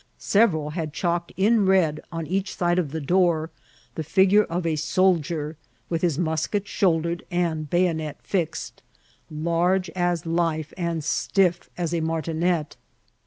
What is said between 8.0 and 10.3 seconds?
fixed, large as